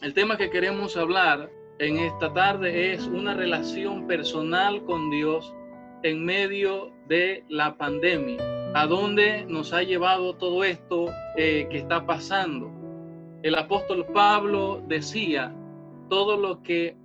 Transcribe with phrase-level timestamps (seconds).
[0.00, 5.54] El tema que queremos hablar en esta tarde es una relación personal con Dios
[6.02, 8.38] en medio de la pandemia.
[8.74, 12.70] ¿A dónde nos ha llevado todo esto eh, que está pasando?
[13.42, 15.54] El apóstol Pablo decía,
[16.08, 16.96] todo lo que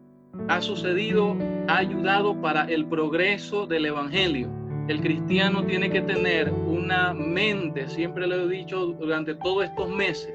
[0.48, 1.36] ha sucedido
[1.68, 4.50] ha ayudado para el progreso del Evangelio.
[4.88, 10.34] El cristiano tiene que tener una mente, siempre lo he dicho durante todos estos meses,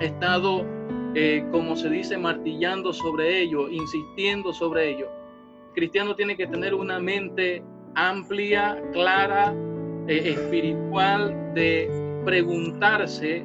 [0.00, 0.66] he estado
[1.20, 5.08] eh, como se dice, martillando sobre ello, insistiendo sobre ello.
[5.66, 7.60] El cristiano tiene que tener una mente
[7.96, 9.52] amplia, clara,
[10.06, 11.90] eh, espiritual, de
[12.24, 13.44] preguntarse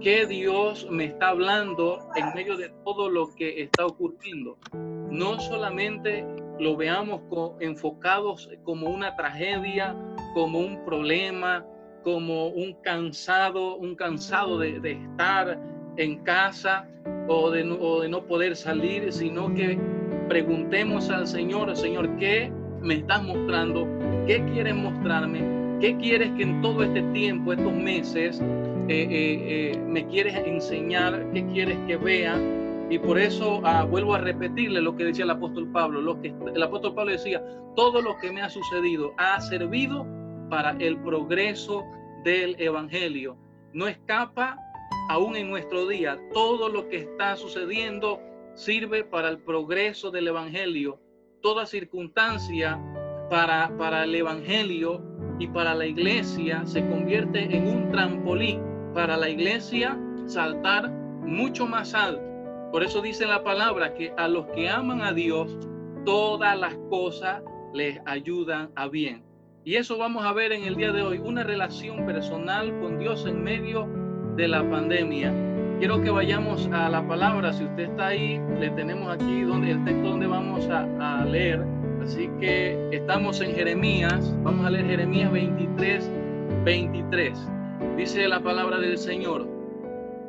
[0.00, 4.56] qué Dios me está hablando en medio de todo lo que está ocurriendo.
[5.10, 6.24] No solamente
[6.60, 7.22] lo veamos
[7.58, 9.96] enfocados como una tragedia,
[10.34, 11.66] como un problema,
[12.04, 15.58] como un cansado, un cansado de estar
[15.98, 16.88] en casa
[17.28, 19.78] o de, no, de no poder salir, sino que
[20.28, 22.50] preguntemos al Señor, Señor, ¿qué
[22.80, 23.86] me estás mostrando?
[24.26, 25.40] ¿Qué quieres mostrarme?
[25.80, 31.30] ¿Qué quieres que en todo este tiempo, estos meses, eh, eh, eh, me quieres enseñar?
[31.32, 32.36] ¿Qué quieres que vea?
[32.90, 36.00] Y por eso ah, vuelvo a repetirle lo que decía el apóstol Pablo.
[36.00, 37.42] Lo que el apóstol Pablo decía,
[37.76, 40.06] todo lo que me ha sucedido ha servido
[40.48, 41.84] para el progreso
[42.24, 43.36] del evangelio.
[43.72, 44.58] No escapa
[45.08, 48.20] aún en nuestro día, todo lo que está sucediendo
[48.54, 51.00] sirve para el progreso del Evangelio.
[51.40, 52.78] Toda circunstancia
[53.30, 55.02] para, para el Evangelio
[55.38, 58.60] y para la iglesia se convierte en un trampolín
[58.94, 62.22] para la iglesia saltar mucho más alto.
[62.72, 65.56] Por eso dice la palabra que a los que aman a Dios,
[66.04, 69.22] todas las cosas les ayudan a bien.
[69.64, 73.26] Y eso vamos a ver en el día de hoy, una relación personal con Dios
[73.26, 73.88] en medio
[74.38, 75.34] de la pandemia.
[75.80, 77.52] Quiero que vayamos a la palabra.
[77.52, 81.66] Si usted está ahí, le tenemos aquí donde, el texto donde vamos a, leer.
[82.00, 84.32] Así que estamos en Jeremías.
[84.44, 86.10] Vamos a leer Jeremías 23,
[86.64, 87.50] 23.
[87.96, 89.48] Dice la palabra del Señor.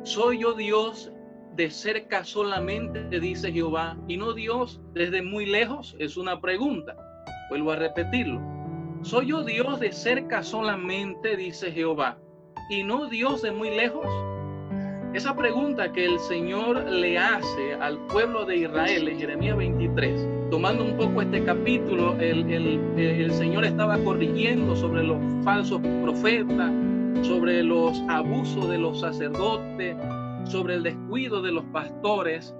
[0.02, 1.12] Soy yo Dios
[1.54, 5.94] de cerca solamente, dice Jehová, y no Dios desde muy lejos.
[6.00, 6.96] Es una pregunta.
[7.48, 8.40] Vuelvo a repetirlo.
[9.02, 12.18] Soy yo Dios de cerca solamente, dice Jehová
[12.70, 14.06] y no Dios de muy lejos?
[15.12, 20.84] Esa pregunta que el Señor le hace al pueblo de Israel en Jeremías 23, tomando
[20.84, 22.48] un poco este capítulo, el,
[22.96, 26.72] el, Señor estaba corrigiendo sobre los falsos profetas,
[27.26, 29.96] sobre los abusos de los sacerdotes,
[30.44, 32.54] sobre el descuido de los pastores,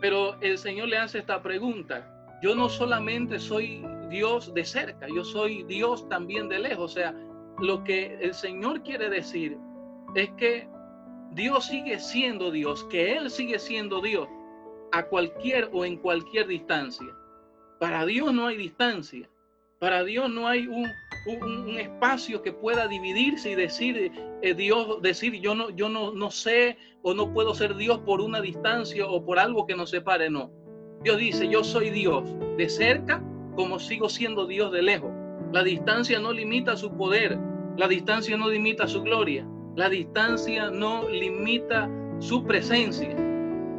[0.00, 2.10] pero el Señor le hace esta pregunta.
[2.42, 6.90] Yo no solamente soy Dios de cerca, yo soy Dios también de lejos.
[6.90, 7.14] O sea,
[7.58, 9.58] lo que el Señor quiere decir
[10.14, 10.68] es que
[11.32, 14.28] Dios sigue siendo Dios, que Él sigue siendo Dios
[14.92, 17.08] a cualquier o en cualquier distancia.
[17.80, 19.28] Para Dios no hay distancia.
[19.80, 20.88] Para Dios no hay un,
[21.78, 24.12] espacio que pueda dividirse y decir
[24.42, 28.20] eh, Dios, decir yo no, yo no, no sé o no puedo ser Dios por
[28.20, 30.30] una distancia o por algo que nos separe.
[30.30, 30.50] No.
[31.02, 32.24] Dios dice, yo soy Dios
[32.56, 33.22] de cerca
[33.56, 35.10] como sigo siendo Dios de lejos.
[35.54, 37.38] La distancia no limita su poder,
[37.76, 41.88] la distancia no limita su gloria, la distancia no limita
[42.18, 43.14] su presencia.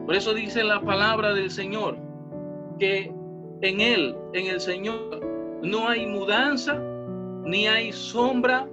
[0.06, 1.98] Por eso dice la palabra del Señor
[2.80, 3.12] que
[3.62, 5.20] en Él, en el Señor,
[5.64, 6.82] no hay mudanza
[7.44, 8.70] ni hay sombra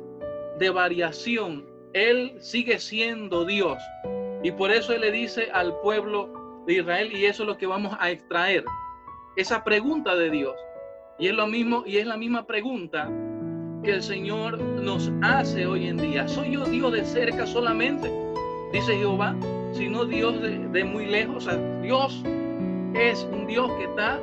[0.61, 1.67] de variación.
[1.95, 3.79] Él sigue siendo Dios.
[4.45, 7.67] Y por eso Él le dice al pueblo de Israel, y eso es lo que
[7.67, 8.65] vamos a extraer,
[9.35, 10.55] esa pregunta de Dios.
[11.23, 13.09] Y es lo mismo, y es la misma pregunta
[13.85, 16.27] que el Señor nos hace hoy en día.
[16.27, 18.11] ¿Soy yo Dios de cerca solamente?
[18.73, 19.37] Dice Jehová,
[19.73, 21.49] sino Dios de, muy lejos.
[21.81, 22.25] Dios
[22.95, 24.19] es un Dios que está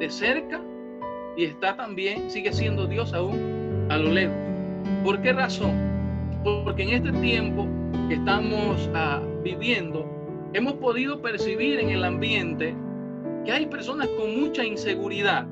[0.00, 0.60] de cerca
[1.36, 4.34] y está también, sigue siendo Dios aún a lo lejos.
[5.04, 5.76] ¿Por qué razón?
[6.42, 7.68] Porque en este tiempo
[8.08, 10.04] que estamos ah, viviendo,
[10.54, 12.74] hemos podido percibir en el ambiente
[13.44, 15.46] que hay personas con mucha inseguridad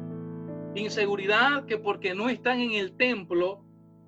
[0.74, 3.64] inseguridad que porque no están en el templo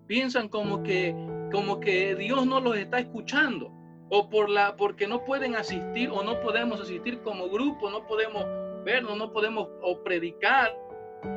[0.06, 1.14] piensan como que
[1.52, 3.72] como que Dios no los está escuchando
[4.08, 8.44] o por la porque no pueden asistir o no podemos asistir como grupo, no podemos
[8.84, 10.76] vernos, no podemos o predicar.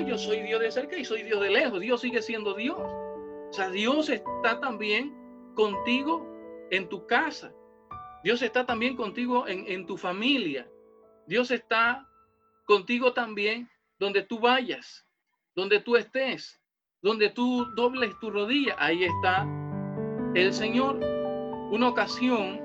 [0.05, 1.79] Yo soy Dios de cerca y soy Dios de lejos.
[1.79, 2.77] Dios sigue siendo Dios.
[2.79, 5.15] O sea, Dios está también
[5.55, 6.27] contigo
[6.69, 7.51] en tu casa.
[8.23, 10.69] Dios está también contigo en, en tu familia.
[11.25, 12.07] Dios está
[12.65, 13.67] contigo también
[13.97, 15.08] donde tú vayas
[15.59, 16.61] donde tú estés,
[17.01, 19.45] donde tú dobles tu rodilla, ahí está
[20.33, 20.99] el Señor.
[21.71, 22.61] Una ocasión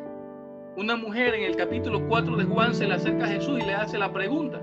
[0.77, 3.75] una mujer en el capítulo 4 de Juan se le acerca a Jesús y le
[3.75, 4.61] hace la pregunta,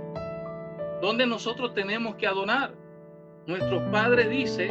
[1.02, 2.74] ¿dónde nosotros tenemos que adorar?
[3.48, 4.68] Nuestros padres dice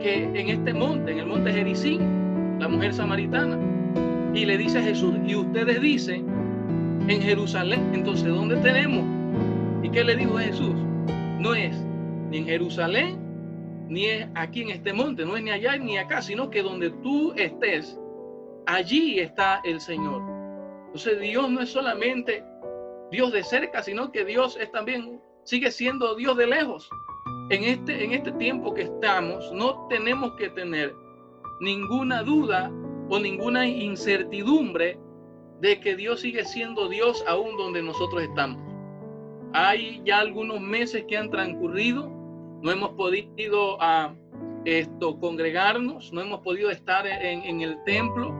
[0.00, 3.58] que en este monte, en el monte Jericín, la mujer samaritana,
[4.34, 6.26] y le dice a Jesús, y ustedes dicen
[7.08, 9.04] en Jerusalén, entonces ¿dónde tenemos?
[9.82, 10.74] ¿Y qué le dijo Jesús?
[11.38, 11.87] No es
[12.30, 13.18] ni en Jerusalén,
[13.88, 17.32] ni aquí en este monte, no es ni allá ni acá, sino que donde tú
[17.36, 17.98] estés,
[18.66, 20.22] allí está el Señor.
[20.86, 22.44] Entonces Dios no es solamente
[23.10, 26.88] Dios de cerca, sino que Dios es también, sigue siendo Dios de lejos.
[27.50, 30.94] En este, en este tiempo que estamos, no tenemos que tener
[31.60, 32.70] ninguna duda
[33.08, 34.98] o ninguna incertidumbre
[35.60, 38.62] de que Dios sigue siendo Dios aún donde nosotros estamos.
[39.54, 42.10] Hay ya algunos meses que han transcurrido,
[42.62, 44.14] no hemos podido ah,
[44.64, 48.34] esto congregarnos, no hemos podido estar en, en el templo,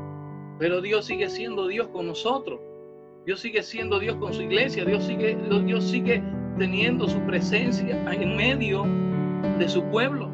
[0.59, 2.61] pero Dios sigue siendo Dios con nosotros.
[3.25, 5.37] Dios sigue siendo Dios con su iglesia, Dios sigue,
[5.67, 6.23] Dios sigue
[6.57, 8.87] teniendo su presencia en medio
[9.59, 10.31] de su pueblo,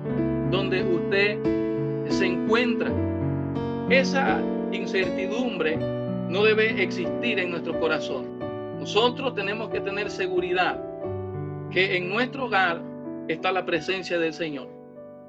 [0.50, 1.38] donde usted
[2.08, 2.92] se encuentra.
[3.90, 4.40] Esa
[4.72, 5.76] incertidumbre
[6.28, 8.38] no debe existir en nuestro corazón.
[8.78, 10.80] Nosotros tenemos que tener seguridad
[11.70, 12.80] que en nuestro hogar
[13.28, 14.68] está la presencia del Señor,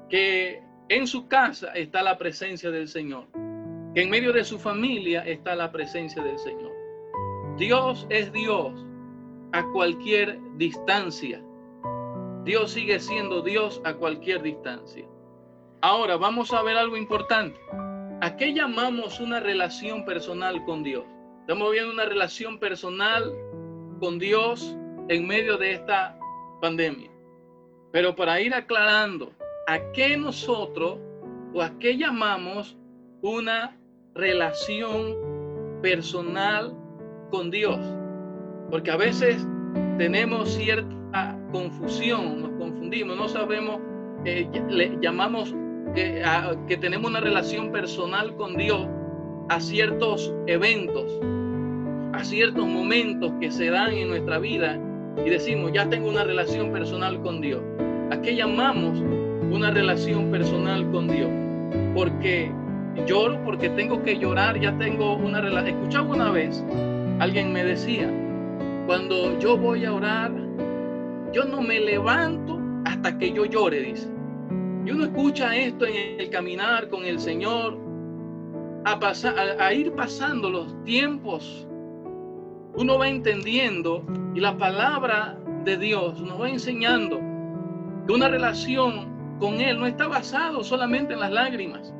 [0.08, 3.26] que en su casa está la presencia del Señor,
[3.94, 6.72] que en medio de su familia está la presencia del Señor.
[7.56, 8.84] Dios es Dios
[9.52, 11.42] a cualquier distancia.
[12.44, 15.06] Dios sigue siendo Dios a cualquier distancia.
[15.80, 17.58] Ahora vamos a ver algo importante.
[18.20, 21.04] ¿A qué llamamos una relación personal con Dios?
[21.40, 23.32] Estamos viendo una relación personal
[24.00, 24.76] con Dios
[25.08, 26.18] en medio de esta
[26.60, 27.15] pandemia.
[27.92, 29.32] Pero para ir aclarando,
[29.66, 30.98] ¿a qué nosotros
[31.54, 32.76] o a qué llamamos
[33.22, 33.76] una
[34.14, 35.16] relación
[35.82, 36.74] personal
[37.30, 37.80] con Dios?
[38.70, 39.46] Porque a veces
[39.98, 43.80] tenemos cierta confusión, nos confundimos, no sabemos,
[44.24, 45.54] eh, le llamamos
[45.94, 48.86] que, tenemos una relación personal con Dios
[49.48, 51.20] a ciertos eventos,
[52.12, 54.78] a ciertos momentos que se dan en nuestra vida
[55.24, 57.62] y decimos, ya tengo una relación personal con Dios.
[58.10, 58.98] ¿A qué llamamos
[59.50, 61.30] una relación personal con Dios?
[61.94, 62.50] Porque
[63.06, 65.78] lloro, porque tengo que llorar, ya tengo una relación.
[65.78, 66.64] Escuchaba una vez,
[67.18, 68.10] alguien me decía,
[68.86, 70.32] cuando yo voy a orar,
[71.32, 74.08] yo no me levanto hasta que yo llore, dice.
[74.84, 77.76] Y uno escucha esto en el caminar con el Señor,
[78.84, 81.66] a, pasar, a, ir pasando los tiempos.
[82.76, 87.18] Uno va entendiendo y la palabra de Dios nos va enseñando
[88.06, 91.92] que una relación con Él no está basado solamente en las lágrimas.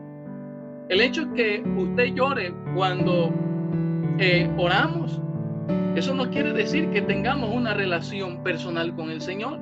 [0.89, 3.33] El hecho que usted llore cuando
[4.19, 5.21] eh, oramos,
[5.97, 9.59] eso no quiere decir que tengamos una relación personal con el Señor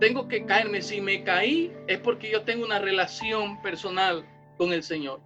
[0.00, 0.82] tengo que caerme.
[0.82, 4.24] Si me caí es porque yo tengo una relación personal
[4.56, 5.20] con el Señor.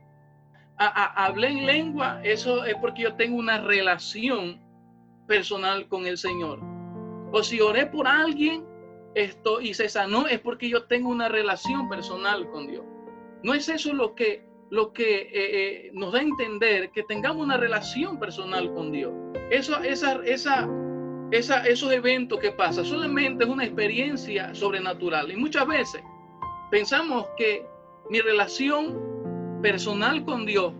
[0.76, 4.60] hablé en lengua, eso es porque yo tengo una relación
[5.26, 6.60] personal con el Señor.
[7.32, 8.64] O si oré por alguien
[9.14, 12.84] esto y se sanó es porque yo tengo una relación personal con Dios.
[13.42, 17.44] No es eso lo que lo que eh, eh, nos da a entender que tengamos
[17.44, 19.12] una relación personal con Dios.
[19.50, 20.68] Eso, esa, esa
[21.30, 25.30] esos eventos que pasan solamente es una experiencia sobrenatural.
[25.30, 26.02] Y muchas veces
[26.70, 27.66] pensamos que
[28.10, 30.72] mi relación personal con Dios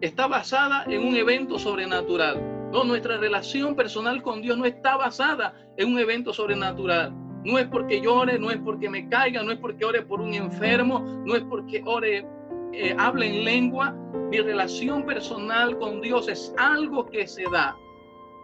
[0.00, 2.57] está basada en un evento sobrenatural.
[2.72, 7.14] No, nuestra relación personal con Dios no está basada en un evento sobrenatural.
[7.44, 10.34] No es porque llore, no es porque me caiga, no es porque ore por un
[10.34, 12.26] enfermo, no es porque ore,
[12.72, 13.92] eh, hable en lengua.
[14.30, 17.74] Mi relación personal con Dios es algo que se da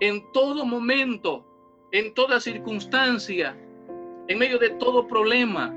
[0.01, 1.45] en todo momento,
[1.93, 3.57] en toda circunstancia,
[4.29, 5.75] en medio de todo problema,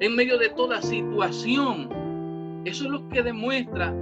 [0.00, 2.62] en medio de toda situación.
[2.64, 3.92] Eso es lo que demuestra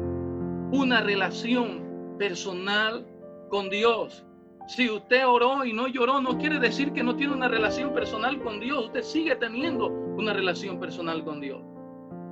[0.71, 3.07] una relación personal
[3.49, 4.25] con Dios.
[4.67, 8.41] Si usted oró y no lloró, no quiere decir que no tiene una relación personal
[8.43, 8.87] con Dios.
[8.87, 11.63] Usted sigue teniendo una relación personal con Dios.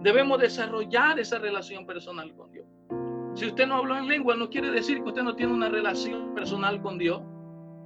[0.02, 2.66] Debemos desarrollar esa relación personal con Dios.
[3.34, 6.34] Si usted no habló en lengua, no quiere decir que usted no tiene una relación
[6.34, 7.22] personal con Dios.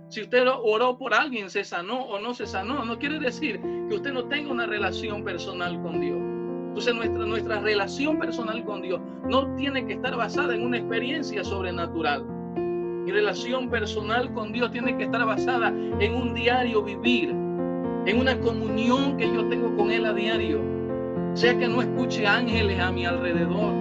[0.08, 3.96] Si usted oró por alguien, se sanó o no se sanó, no quiere decir que
[3.96, 6.18] usted no tenga una relación personal con Dios.
[6.68, 11.44] Entonces nuestra, nuestra relación personal con Dios no tiene que estar basada en una experiencia
[11.44, 12.24] sobrenatural.
[13.08, 18.38] Mi relación personal con Dios tiene que estar basada en un diario vivir, en una
[18.38, 20.60] comunión que yo tengo con Él a diario.
[21.32, 23.72] Sea que no escuche ángeles a mi alrededor,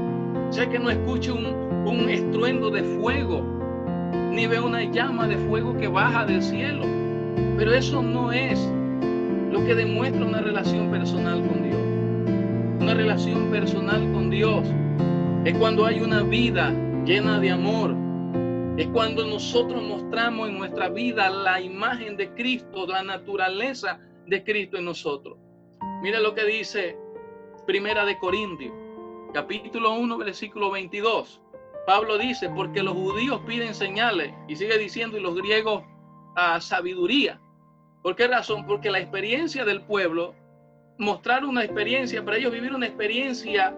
[0.50, 3.44] sea que no escuche un, un estruendo de fuego,
[4.32, 6.86] ni ve una llama de fuego que baja del cielo.
[7.58, 8.58] Pero eso no es
[9.52, 11.82] lo que demuestra una relación personal con Dios.
[12.80, 14.66] Una relación personal con Dios
[15.44, 18.07] es cuando hay una vida llena de amor.
[18.78, 24.78] Es cuando nosotros mostramos en nuestra vida la imagen de Cristo, la naturaleza de Cristo
[24.78, 25.36] en nosotros.
[26.04, 26.96] Mira lo que dice
[27.66, 28.72] Primera de Corintios,
[29.34, 31.42] capítulo 1, versículo 22.
[31.88, 35.84] Pablo dice, porque los judíos piden señales, y sigue diciendo, y los griegos
[36.36, 37.42] a sabiduría.
[38.04, 38.68] ¿Por qué razón?
[38.68, 40.36] Porque la experiencia del pueblo,
[41.00, 43.76] mostrar una experiencia, para ellos vivir una experiencia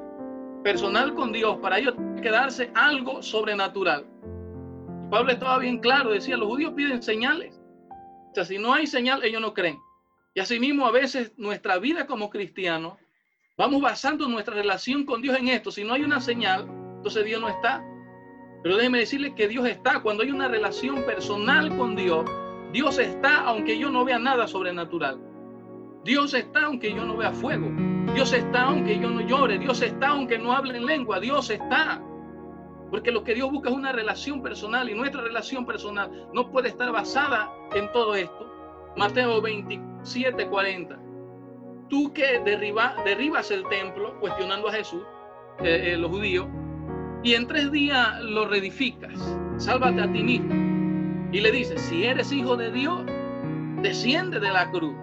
[0.61, 4.05] personal con Dios, para ellos quedarse algo sobrenatural.
[5.09, 7.59] Pablo estaba bien claro, decía, los judíos piden señales.
[8.31, 9.79] O sea, si no hay señal, ellos no creen.
[10.35, 12.93] Y asimismo, a veces nuestra vida como cristianos,
[13.57, 15.71] vamos basando nuestra relación con Dios en esto.
[15.71, 17.83] Si no hay una señal, entonces Dios no está.
[18.61, 20.01] Pero déjeme decirle que Dios está.
[20.01, 22.29] Cuando hay una relación personal con Dios,
[22.71, 25.19] Dios está aunque yo no vea nada sobrenatural.
[26.03, 27.67] Dios está aunque yo no vea fuego.
[28.13, 29.57] Dios está aunque yo no llore.
[29.57, 31.19] Dios está aunque no hable en lengua.
[31.19, 32.01] Dios está.
[32.89, 36.69] Porque lo que Dios busca es una relación personal y nuestra relación personal no puede
[36.69, 38.49] estar basada en todo esto.
[38.97, 40.99] Mateo 27, 40.
[41.89, 45.03] Tú que derriba, derribas el templo, cuestionando a Jesús,
[45.59, 46.47] eh, eh, los judíos,
[47.23, 49.13] y en tres días lo reedificas,
[49.57, 50.53] sálvate a ti mismo.
[51.31, 53.03] Y le dices, si eres hijo de Dios,
[53.81, 54.95] desciende de la cruz.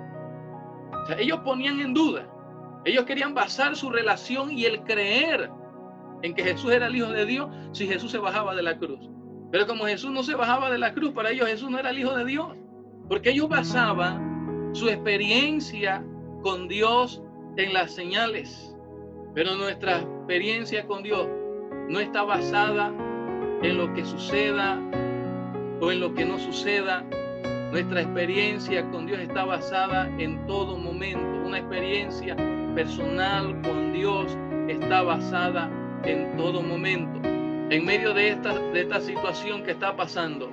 [1.02, 2.26] O sea, ellos ponían en duda,
[2.84, 5.50] ellos querían basar su relación y el creer
[6.22, 9.10] en que Jesús era el Hijo de Dios si Jesús se bajaba de la cruz.
[9.50, 11.98] Pero como Jesús no se bajaba de la cruz, para ellos Jesús no era el
[11.98, 12.56] Hijo de Dios.
[13.08, 16.04] Porque ellos basaban su experiencia
[16.42, 17.22] con Dios
[17.56, 18.76] en las señales.
[19.34, 21.28] Pero nuestra experiencia con Dios
[21.88, 22.92] no está basada
[23.62, 24.80] en lo que suceda
[25.80, 27.04] o en lo que no suceda.
[27.70, 31.46] Nuestra experiencia con Dios está basada en todo momento.
[31.46, 32.36] Una experiencia
[32.74, 34.36] personal con Dios
[34.68, 35.85] está basada en
[36.36, 37.20] todo momento.
[37.70, 40.50] En medio de esta, de esta situación que está pasando,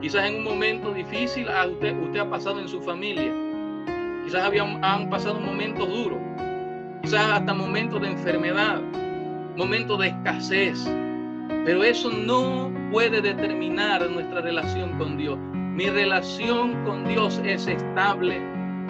[0.00, 3.32] quizás en un momento difícil a usted, usted ha pasado en su familia,
[4.24, 6.18] quizás habían, han pasado momentos duros,
[7.02, 8.80] quizás hasta momentos de enfermedad,
[9.56, 10.84] momentos de escasez,
[11.64, 15.38] pero eso no puede determinar nuestra relación con Dios.
[15.38, 18.36] Mi relación con Dios es estable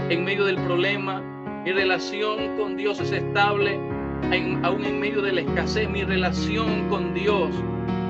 [0.08, 1.20] en medio del problema,
[1.64, 3.78] mi relación con Dios es estable
[4.62, 7.50] aún en medio de la escasez, mi relación con Dios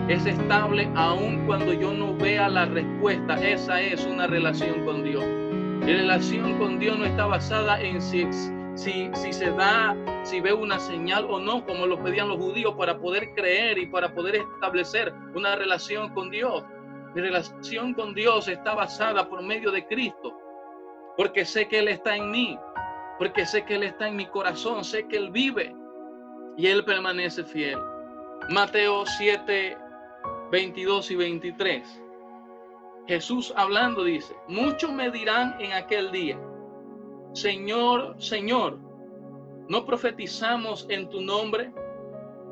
[0.09, 3.35] es estable aún cuando yo no vea la respuesta.
[3.43, 5.25] Esa es una relación con Dios.
[5.25, 8.27] Mi relación con Dios no está basada en si,
[8.75, 12.75] si, si se da, si veo una señal o no, como lo pedían los judíos
[12.75, 16.65] para poder creer y para poder establecer una relación con Dios.
[17.15, 20.37] Mi relación con Dios está basada por medio de Cristo,
[21.17, 22.59] porque sé que Él está en mí,
[23.19, 25.75] porque sé que Él está en mi corazón, sé que Él vive
[26.57, 27.79] y Él permanece fiel.
[28.51, 29.77] Mateo 7,
[30.51, 32.03] 22 y 23.
[33.07, 36.39] Jesús hablando dice, muchos me dirán en aquel día,
[37.33, 38.79] Señor, Señor,
[39.69, 41.73] ¿no profetizamos en tu nombre?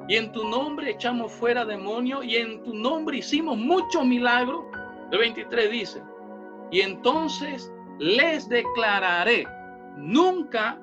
[0.09, 4.64] Y en tu nombre echamos fuera demonios y en tu nombre hicimos muchos milagros.
[5.12, 6.02] El 23 dice,
[6.71, 9.47] y entonces les declararé,
[9.97, 10.80] nunca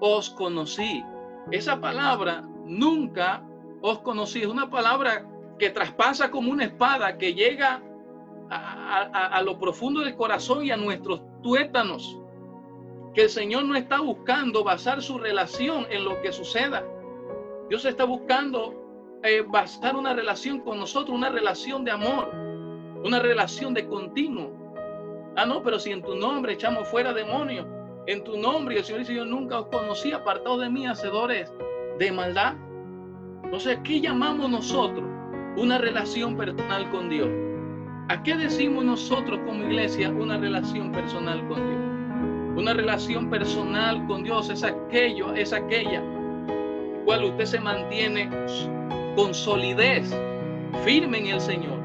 [0.00, 1.02] os conocí.
[1.50, 2.44] Esa palabra
[2.78, 3.42] nunca
[3.80, 4.40] os conocí.
[4.40, 5.26] Es una palabra
[5.58, 7.82] que traspasa como una espada, que llega
[8.50, 12.18] a, lo profundo del corazón y a nuestros tuétanos.
[13.14, 16.84] Que el Señor no está buscando basar su relación en lo que suceda.
[17.68, 22.30] Dios está buscando eh, basar una relación con nosotros, una relación de amor,
[23.04, 24.52] una relación de continuo.
[25.36, 27.66] Ah, no, pero si en tu nombre echamos fuera demonios,
[28.06, 31.52] en tu nombre, el Señor dice, yo nunca os conocí, apartados de mí, hacedores
[31.98, 32.54] de maldad.
[33.44, 35.04] Entonces, ¿qué llamamos nosotros?
[35.56, 37.28] Una relación personal con Dios.
[38.08, 42.60] ¿A qué decimos nosotros como iglesia una relación personal con Dios?
[42.60, 46.02] Una relación personal con Dios es aquello, es aquella
[47.04, 48.28] cual usted se mantiene
[49.16, 50.14] con solidez,
[50.84, 51.78] firme en el Señor,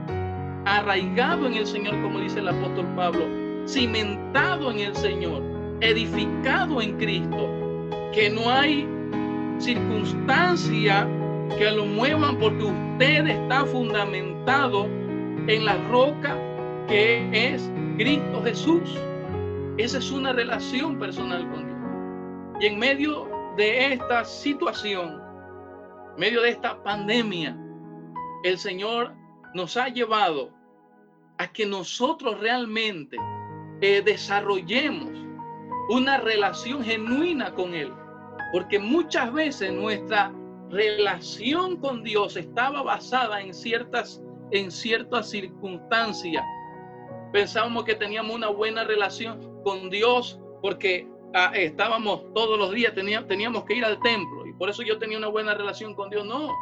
[0.66, 3.26] arraigado en el Señor, como dice el apóstol Pablo,
[3.68, 5.42] cimentado en el Señor,
[5.82, 7.50] edificado en Cristo,
[8.14, 8.88] que no hay
[9.60, 11.08] circunstancia
[11.58, 14.86] que lo muevan porque usted está fundamentado
[15.48, 16.38] en la roca
[16.88, 18.98] que es Cristo Jesús.
[19.78, 21.78] Esa es una relación personal con Dios.
[22.62, 25.22] Y en medio de esta situación,
[26.14, 27.58] en medio de esta pandemia,
[28.44, 29.14] el Señor
[29.54, 30.52] nos ha llevado
[31.38, 33.18] a que nosotros realmente
[33.82, 35.12] eh, desarrollemos
[35.90, 37.94] una relación genuina con Él.
[38.52, 40.34] Porque muchas veces nuestra
[40.70, 46.44] relación con Dios estaba basada en ciertas, en ciertas circunstancias.
[47.32, 53.28] Pensábamos que teníamos una buena relación con Dios porque ah, estábamos todos los días, teníamos,
[53.28, 56.26] teníamos que ir al templo y por eso yo tenía una buena relación con Dios.
[56.26, 56.54] No,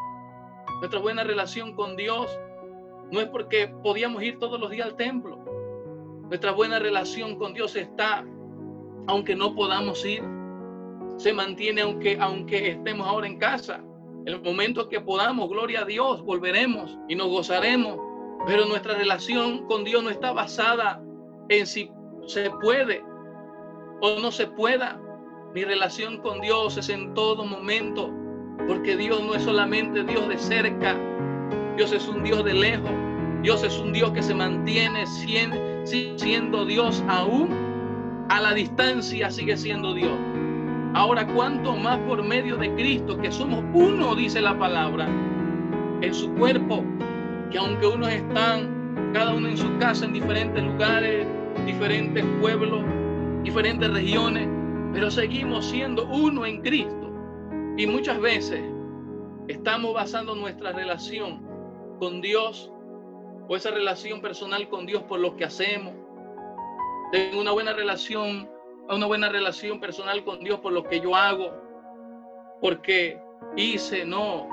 [0.79, 2.27] nuestra buena relación con Dios
[3.11, 5.37] no es porque podíamos ir todos los días al templo.
[6.27, 8.25] Nuestra buena relación con Dios está,
[9.07, 10.23] aunque no podamos ir,
[11.17, 13.81] se mantiene aunque, aunque estemos ahora en casa.
[14.25, 17.99] El momento que podamos, gloria a Dios, volveremos y nos gozaremos.
[18.47, 21.01] Pero nuestra relación con Dios no está basada
[21.49, 21.89] en si
[22.25, 23.03] se puede
[24.01, 24.99] o no se pueda.
[25.53, 28.11] Mi relación con Dios es en todo momento,
[28.67, 30.97] porque Dios no es solamente Dios de cerca,
[31.77, 32.91] Dios es un Dios de lejos,
[33.41, 35.05] Dios es un Dios que se mantiene
[35.85, 37.49] siendo Dios aún
[38.29, 40.11] a la distancia, sigue siendo Dios.
[40.95, 45.05] Ahora, cuánto más por medio de Cristo, que somos uno, dice la palabra,
[45.99, 46.85] en su cuerpo,
[47.51, 51.27] que aunque unos están, cada uno en su casa, en diferentes lugares,
[51.65, 52.85] diferentes pueblos,
[53.43, 54.47] diferentes regiones,
[54.93, 57.11] pero seguimos siendo uno en Cristo.
[57.75, 58.63] Y muchas veces
[59.49, 61.45] estamos basando nuestra relación
[61.99, 62.71] con Dios
[63.49, 65.93] o esa relación personal con Dios por lo que hacemos.
[67.11, 68.54] Tengo una buena relación
[68.93, 71.51] una buena relación personal con Dios por lo que yo hago,
[72.61, 73.19] porque
[73.55, 74.47] hice, no.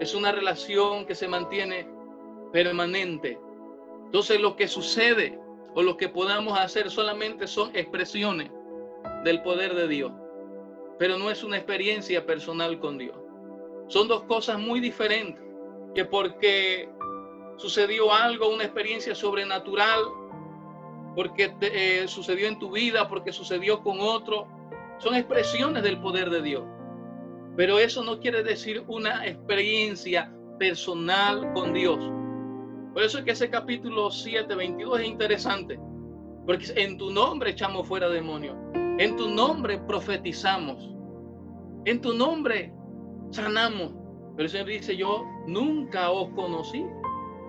[0.00, 1.86] Es una relación que se mantiene
[2.52, 3.38] permanente.
[4.06, 5.38] Entonces lo que sucede
[5.74, 8.50] o lo que podamos hacer solamente son expresiones
[9.24, 10.12] del poder de Dios,
[10.98, 13.16] pero no es una experiencia personal con Dios.
[13.88, 15.42] Son dos cosas muy diferentes,
[15.94, 16.88] que porque
[17.56, 20.00] sucedió algo, una experiencia sobrenatural,
[21.14, 24.46] porque eh, sucedió en tu vida, porque sucedió con otro.
[24.98, 26.64] Son expresiones del poder de Dios.
[27.56, 31.98] Pero eso no quiere decir una experiencia personal con Dios.
[32.94, 35.78] Por eso es que ese capítulo 7, 22 es interesante.
[36.46, 38.56] Porque en tu nombre echamos fuera demonios.
[38.98, 40.90] En tu nombre profetizamos.
[41.84, 42.72] En tu nombre
[43.30, 43.92] sanamos.
[44.36, 46.84] Pero el Señor dice, yo nunca os conocí.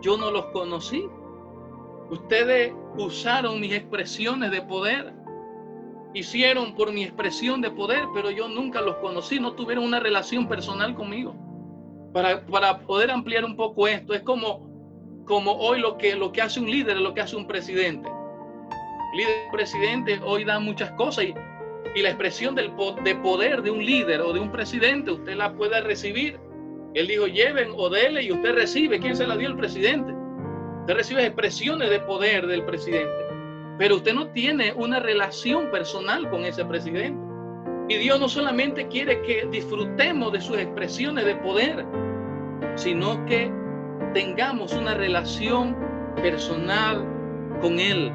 [0.02, 1.06] Yo no los conocí.
[2.10, 5.14] Ustedes usaron mis expresiones de poder,
[6.14, 10.48] hicieron por mi expresión de poder, pero yo nunca los conocí, no tuvieron una relación
[10.48, 11.36] personal conmigo.
[12.14, 14.70] Para, para poder ampliar un poco esto, es como,
[15.26, 18.10] como hoy lo que, lo que hace un líder, lo que hace un presidente.
[19.16, 21.34] Líder presidente hoy da muchas cosas y,
[21.96, 22.72] y la expresión del,
[23.04, 26.40] de poder de un líder o de un presidente, usted la puede recibir.
[26.94, 29.00] Él dijo, lleven o dele y usted recibe.
[29.00, 30.14] ¿Quién se la dio el presidente?
[30.84, 33.10] Usted recibe expresiones de poder del presidente,
[33.78, 37.24] pero usted no tiene una relación personal con ese presidente.
[37.88, 41.86] Y Dios no solamente quiere que disfrutemos de sus expresiones de poder,
[42.76, 43.50] sino que
[44.14, 45.74] tengamos una relación
[46.18, 47.08] personal
[47.62, 48.12] con Él,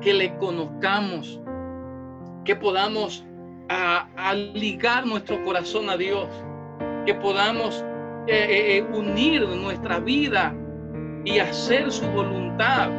[0.00, 1.40] que le conozcamos,
[2.44, 3.24] que podamos
[3.68, 6.26] a, ligar nuestro corazón a Dios,
[7.06, 7.84] que podamos
[8.26, 10.52] eh, eh, eh, unir nuestra vida
[11.24, 12.90] y hacer su voluntad.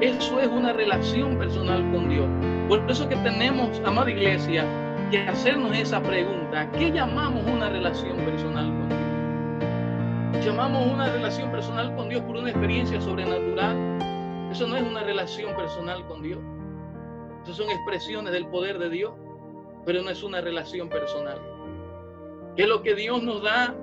[0.00, 2.26] Eso es una relación personal con Dios.
[2.68, 4.64] Por eso que tenemos, amada iglesia,
[5.10, 6.70] que hacernos esa pregunta.
[6.72, 10.44] ¿Qué llamamos una relación personal con Dios?
[10.44, 13.76] Llamamos una relación personal con Dios por una experiencia sobrenatural.
[14.52, 16.38] Eso no es una relación personal con Dios.
[17.42, 19.12] Eso son expresiones del poder de Dios,
[19.84, 21.38] pero no es una relación personal.
[22.56, 23.74] ¿Qué es lo que Dios nos da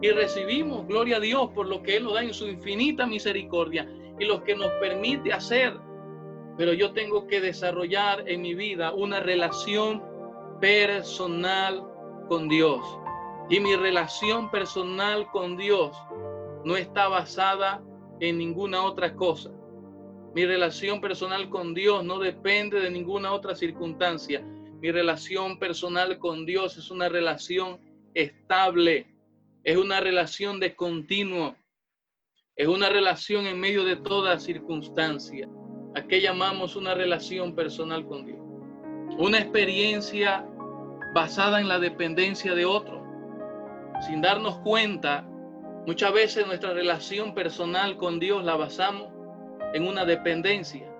[0.00, 3.88] y recibimos, gloria a Dios, por lo que Él nos da en su infinita misericordia
[4.18, 5.74] y lo que nos permite hacer.
[6.56, 10.02] Pero yo tengo que desarrollar en mi vida una relación
[10.60, 11.84] personal
[12.28, 12.80] con Dios.
[13.48, 15.96] Y mi relación personal con Dios
[16.64, 17.82] no está basada
[18.20, 19.50] en ninguna otra cosa.
[20.34, 24.40] Mi relación personal con Dios no depende de ninguna otra circunstancia.
[24.80, 27.80] Mi relación personal con Dios es una relación
[28.14, 29.06] estable
[29.68, 31.54] es una relación de continuo,
[32.56, 35.46] es una relación en medio de toda circunstancia.
[35.94, 38.38] ¿A qué llamamos una relación personal con Dios?
[39.18, 40.48] Una experiencia
[41.14, 43.04] basada en la dependencia de otro.
[44.06, 45.28] Sin darnos cuenta,
[45.86, 49.12] muchas veces nuestra relación personal con Dios la basamos
[49.74, 50.90] en una dependencia.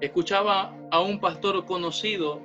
[0.00, 2.40] Escuchaba a un pastor conocido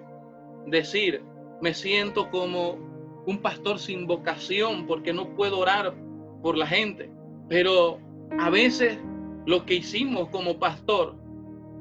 [0.66, 1.24] decir,
[1.62, 5.96] me siento como un pastor sin vocación porque no puedo orar
[6.42, 7.12] por la gente.
[7.48, 8.00] Pero
[8.40, 9.00] a veces
[9.46, 11.16] lo que hicimos como pastor,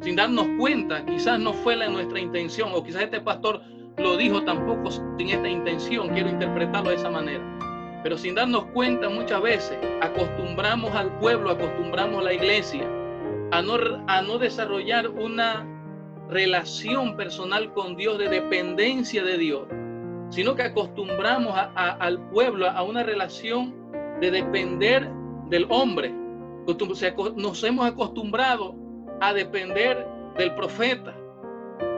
[0.01, 3.61] sin darnos cuenta, quizás no fue la nuestra intención, o quizás este pastor
[3.99, 7.45] lo dijo tampoco sin esta intención, quiero interpretarlo de esa manera.
[8.03, 12.89] Pero sin darnos cuenta muchas veces acostumbramos al pueblo, acostumbramos a la iglesia
[13.51, 15.67] a no, a no desarrollar una
[16.29, 19.67] relación personal con Dios de dependencia de Dios,
[20.31, 23.75] sino que acostumbramos al pueblo a una relación
[24.21, 25.09] de depender
[25.49, 26.15] del hombre.
[27.37, 28.75] Nos hemos acostumbrado
[29.21, 31.17] a depender del profeta,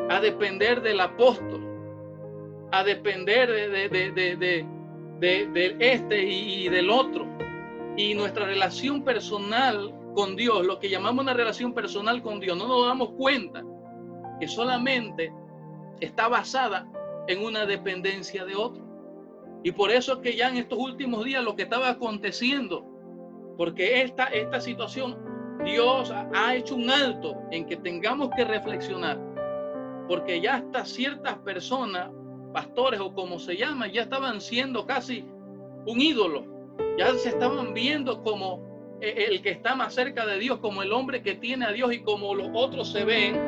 [0.08, 1.60] a depender del apóstol,
[2.72, 4.66] a depender de,
[5.80, 7.26] este y, del otro.
[7.96, 12.68] Y nuestra relación personal con Dios, lo que llamamos una relación personal con Dios, no
[12.68, 13.64] nos damos cuenta
[14.38, 15.32] que solamente
[16.00, 16.86] está basada
[17.28, 18.84] en una dependencia de otro.
[19.62, 22.84] Y por eso que ya en estos últimos días lo que estaba aconteciendo,
[23.56, 25.18] porque esta, esta situación,
[25.64, 29.20] Dios ha hecho un alto en que tengamos que reflexionar,
[30.08, 32.10] porque ya hasta ciertas personas,
[32.54, 35.26] pastores o como se llama, ya estaban siendo casi
[35.86, 36.46] un ídolo,
[36.98, 40.92] ya se estaban viendo como eh, el que está más cerca de Dios, como el
[40.92, 43.38] hombre que tiene a Dios y como los otros se ven,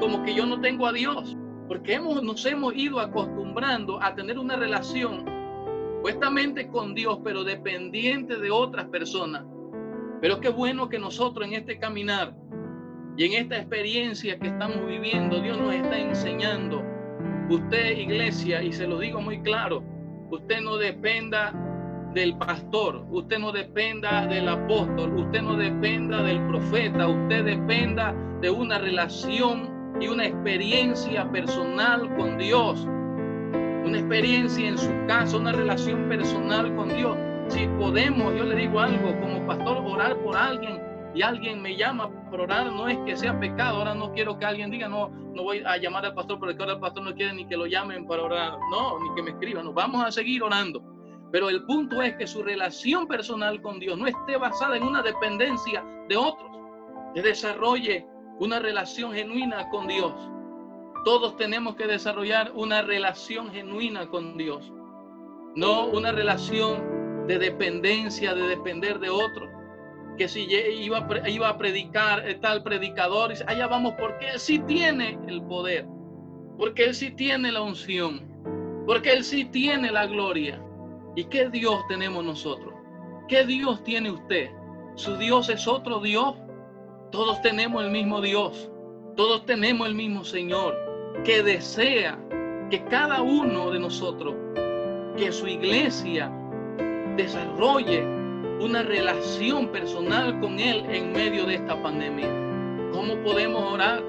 [0.00, 1.36] como que yo no tengo a Dios,
[1.72, 5.24] porque hemos, nos hemos ido acostumbrando a tener una relación
[5.96, 9.46] supuestamente con Dios, pero dependiente de otras personas.
[10.20, 12.34] Pero qué bueno que nosotros en este caminar
[13.16, 16.82] y en esta experiencia que estamos viviendo, Dios nos está enseñando.
[17.48, 19.82] Usted, iglesia, y se lo digo muy claro,
[20.30, 21.54] usted no dependa
[22.12, 28.50] del pastor, usted no dependa del apóstol, usted no dependa del profeta, usted dependa de
[28.50, 32.86] una relación y una experiencia personal con Dios.
[33.84, 37.16] Una experiencia en su casa, una relación personal con Dios.
[37.48, 40.80] Si podemos, yo le digo algo, como pastor, orar por alguien
[41.14, 43.78] y alguien me llama por orar, no es que sea pecado.
[43.78, 46.74] Ahora no quiero que alguien diga, no, no voy a llamar al pastor porque ahora
[46.74, 48.52] el pastor no quiere ni que lo llamen para orar.
[48.70, 49.64] No, ni que me escriban.
[49.64, 50.82] No, vamos a seguir orando.
[51.30, 55.02] Pero el punto es que su relación personal con Dios no esté basada en una
[55.02, 56.50] dependencia de otros,
[57.14, 58.06] que desarrolle
[58.42, 60.12] una relación genuina con Dios.
[61.04, 64.72] Todos tenemos que desarrollar una relación genuina con Dios,
[65.54, 69.48] no una relación de dependencia, de depender de otro.
[70.18, 75.20] Que si iba, iba a predicar tal predicador, dice, allá vamos porque él sí tiene
[75.28, 75.86] el poder,
[76.58, 78.26] porque él sí tiene la unción,
[78.88, 80.60] porque él sí tiene la gloria.
[81.14, 82.74] ¿Y qué Dios tenemos nosotros?
[83.28, 84.50] ¿Qué Dios tiene usted?
[84.96, 86.34] ¿Su Dios es otro Dios?
[87.12, 88.70] Todos tenemos el mismo Dios,
[89.16, 90.74] todos tenemos el mismo Señor,
[91.24, 92.18] que desea
[92.70, 94.34] que cada uno de nosotros,
[95.18, 96.32] que su iglesia
[97.14, 98.02] desarrolle
[98.60, 102.30] una relación personal con Él en medio de esta pandemia.
[102.92, 104.02] ¿Cómo podemos orar?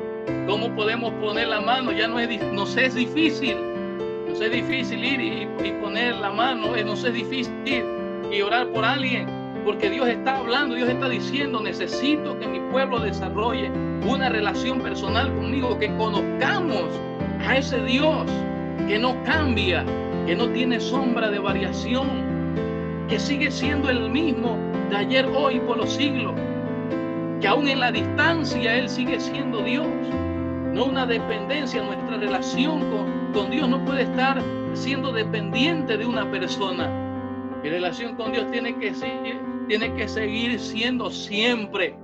[0.48, 1.92] ¿Cómo podemos poner la mano?
[1.92, 3.58] Ya no es, es difícil.
[4.30, 6.74] No es difícil ir y, poner la mano.
[6.74, 7.84] Eh, no es difícil ir
[8.32, 13.00] y orar por alguien porque Dios está hablando, Dios está diciendo, necesito que mi pueblo
[13.00, 13.72] desarrolle
[14.08, 16.84] una relación personal conmigo, que conozcamos
[17.46, 18.26] a ese Dios
[18.88, 19.86] que no cambia,
[20.26, 22.08] que no tiene sombra de variación,
[23.08, 24.58] que sigue siendo el mismo
[24.90, 26.34] de ayer, hoy, por los siglos,
[27.40, 29.88] que aún en la distancia Él sigue siendo Dios,
[30.74, 34.42] no una dependencia, nuestra relación con, con Dios no puede estar
[34.74, 36.90] siendo dependiente de una persona.
[37.62, 41.96] Mi relación con Dios tiene que ser tiene que seguir siendo siempre.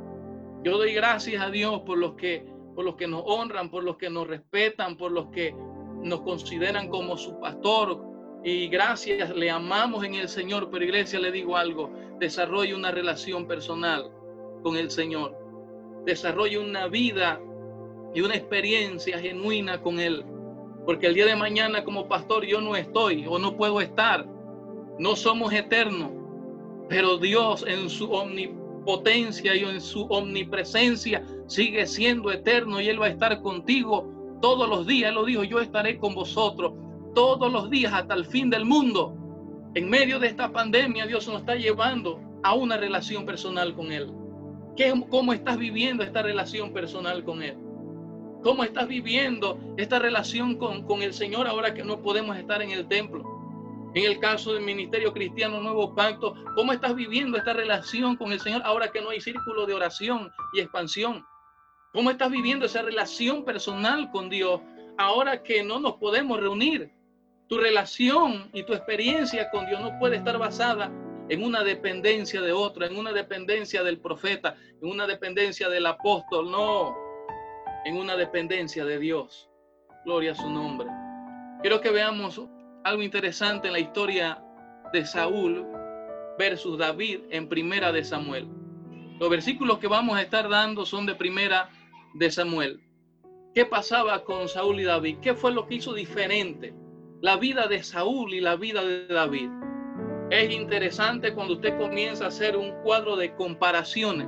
[0.63, 3.97] Yo doy gracias a Dios por los que por los que nos honran, por los
[3.97, 5.53] que nos respetan, por los que
[6.01, 8.01] nos consideran como su pastor.
[8.41, 13.47] Y gracias, le amamos en el Señor, pero iglesia le digo algo, desarrolle una relación
[13.47, 14.09] personal
[14.63, 15.37] con el Señor.
[16.05, 17.41] Desarrolle una vida
[18.13, 20.23] y una experiencia genuina con Él.
[20.85, 24.25] Porque el día de mañana como pastor yo no estoy o no puedo estar.
[24.99, 26.18] No somos eternos.
[26.89, 33.05] Pero Dios en su omnipotencia y en su omnipresencia sigue siendo eterno y Él va
[33.05, 35.13] a estar contigo todos los días.
[35.13, 36.73] Lo dijo, yo estaré con vosotros
[37.13, 39.15] todos los días hasta el fin del mundo.
[39.75, 44.11] En medio de esta pandemia, Dios nos está llevando a una relación personal con Él.
[44.75, 47.55] ¿Qué, ¿Cómo estás viviendo esta relación personal con Él?
[48.41, 52.71] ¿Cómo estás viviendo esta relación con, con el Señor ahora que no podemos estar en
[52.71, 53.38] el templo?
[53.95, 58.39] En el caso del Ministerio Cristiano Nuevo Pacto, ¿cómo estás viviendo esta relación con el
[58.39, 61.25] Señor ahora que no hay círculo de oración y expansión?
[61.91, 64.61] ¿Cómo estás viviendo esa relación personal con Dios
[64.99, 66.91] ahora que no nos podemos reunir?
[67.47, 70.91] Tu relación y tu experiencia con Dios no puede estar basada
[71.27, 76.51] en una dependencia de otro, en una dependencia del profeta, en una dependencia del apóstol,
[76.51, 76.95] no,
[77.85, 79.49] en una dependencia de Dios.
[80.05, 80.87] Gloria a su nombre.
[81.61, 82.39] Quiero que veamos
[82.89, 84.43] algo interesante en la historia
[84.91, 85.63] de Saúl
[86.39, 88.47] versus David en Primera de Samuel.
[89.19, 91.69] Los versículos que vamos a estar dando son de Primera
[92.15, 92.81] de Samuel.
[93.53, 95.17] ¿Qué pasaba con Saúl y David?
[95.21, 96.73] ¿Qué fue lo que hizo diferente
[97.21, 99.49] la vida de Saúl y la vida de David?
[100.31, 104.27] Es interesante cuando usted comienza a hacer un cuadro de comparaciones.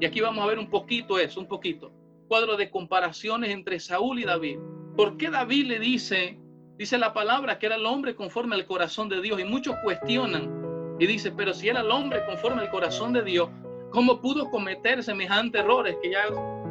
[0.00, 1.90] Y aquí vamos a ver un poquito eso, un poquito.
[2.28, 4.58] Cuadro de comparaciones entre Saúl y David.
[4.96, 6.41] ¿Por qué David le dice,
[6.82, 9.38] dice la palabra que era el hombre conforme al corazón de Dios?
[9.38, 13.50] Y muchos cuestionan y dice, pero si era el hombre conforme al corazón de Dios,
[13.90, 16.24] ¿cómo pudo cometer semejantes errores que ya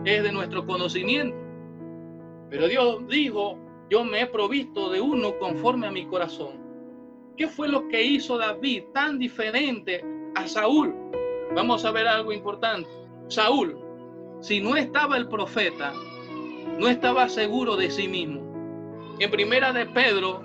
[0.03, 1.37] es de nuestro conocimiento?
[2.49, 3.57] Pero Dios dijo,
[3.89, 6.59] yo me he provisto de uno conforme a mi corazón.
[7.37, 10.03] ¿Qué fue lo que hizo David tan diferente
[10.35, 10.93] a Saúl?
[11.55, 12.89] Vamos a ver algo importante.
[13.29, 13.77] Saúl,
[14.41, 15.93] si no estaba el profeta,
[16.77, 18.40] no estaba seguro de sí mismo.
[19.21, 20.41] En primera de Pedro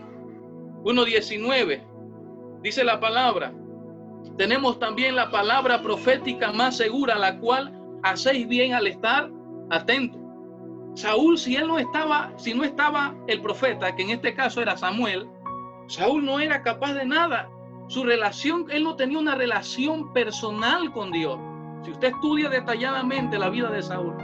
[0.84, 3.54] 1.19 dice la palabra,
[4.36, 9.30] tenemos también la palabra profética más segura, la cual hacéis bien al estar
[9.70, 10.20] atentos.
[10.94, 14.76] Saúl, si él no estaba, si no estaba el profeta, que en este caso era
[14.76, 15.26] Samuel,
[15.86, 17.48] Saúl no era capaz de nada.
[17.88, 21.38] Su relación, él no tenía una relación personal con Dios.
[21.82, 24.18] Si usted estudia detalladamente la vida de Saúl,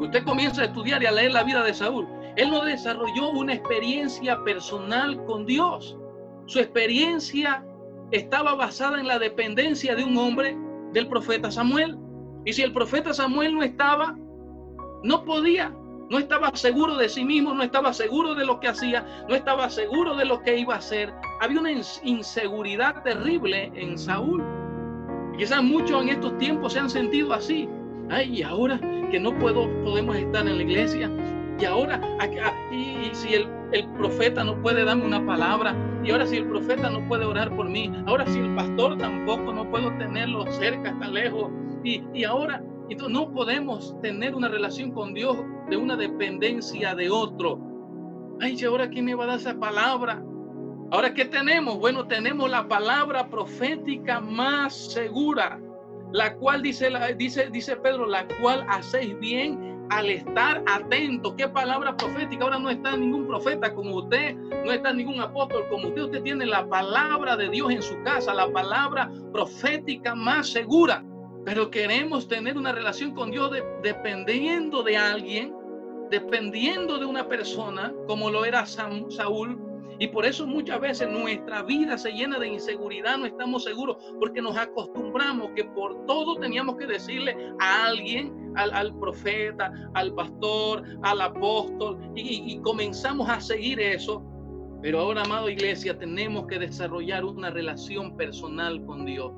[0.00, 3.52] usted comienza a estudiar y a leer la vida de Saúl, él no desarrolló una
[3.54, 5.98] experiencia personal con Dios.
[6.46, 7.66] Su experiencia
[8.12, 10.56] estaba basada en la dependencia de un hombre
[10.92, 11.98] del profeta Samuel.
[12.44, 14.16] Y si el profeta Samuel no estaba,
[15.02, 15.74] no podía
[16.10, 19.68] no estaba seguro de sí mismo, no estaba seguro de lo que hacía, no estaba
[19.68, 21.12] seguro de lo que iba a hacer.
[21.40, 24.42] Había una inseguridad terrible en Saúl.
[25.36, 27.68] Quizás muchos en estos tiempos se han sentido así.
[28.08, 31.10] Ay, y ahora que no puedo, podemos estar en la iglesia.
[31.58, 32.00] Y ahora,
[32.70, 36.88] y, si el, el profeta no puede darme una palabra, y ahora si el profeta
[36.88, 41.12] no puede orar por mí, ahora si el pastor tampoco no puedo tenerlo cerca, tan
[41.12, 41.50] lejos,
[41.82, 45.36] y, y ahora entonces no podemos tener una relación con Dios
[45.68, 47.60] de una dependencia de otro.
[48.40, 50.22] Ay, ¿y ahora quién me va a dar esa palabra?
[50.90, 51.78] Ahora, ¿qué tenemos?
[51.78, 55.60] Bueno, tenemos la palabra profética más segura,
[56.12, 61.34] la cual dice, dice, dice Pedro, la cual hacéis bien al estar atento.
[61.36, 62.44] ¿Qué palabra profética?
[62.44, 66.02] Ahora no está ningún profeta como usted, no está ningún apóstol como usted.
[66.02, 71.04] Usted tiene la palabra de Dios en su casa, la palabra profética más segura
[71.48, 73.50] pero queremos tener una relación con Dios
[73.82, 75.54] dependiendo de alguien,
[76.10, 79.58] dependiendo de una persona, como lo era Saúl.
[79.98, 84.42] Y por eso muchas veces nuestra vida se llena de inseguridad, no estamos seguros, porque
[84.42, 91.20] nos acostumbramos que por todo teníamos que decirle a alguien, al, profeta, al pastor, al
[91.20, 94.22] apóstol, y comenzamos a seguir eso.
[94.80, 99.32] Pero ahora, amado iglesia, tenemos que desarrollar una relación personal con Dios